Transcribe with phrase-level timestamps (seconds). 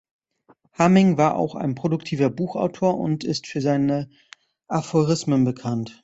[0.71, 4.09] Hamming war auch ein produktiver Buchautor und ist für seine
[4.67, 5.99] Aphorismen bekannt.